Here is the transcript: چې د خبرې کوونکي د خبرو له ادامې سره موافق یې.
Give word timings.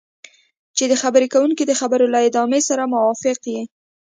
چې 0.77 0.83
د 0.91 0.93
خبرې 1.01 1.27
کوونکي 1.33 1.63
د 1.67 1.71
خبرو 1.79 2.05
له 2.13 2.19
ادامې 2.27 2.61
سره 2.69 2.89
موافق 2.93 3.39
یې. 3.53 3.61